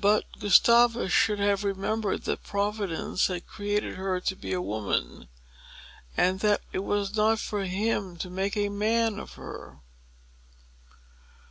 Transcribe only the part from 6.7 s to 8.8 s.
it was not for him to make a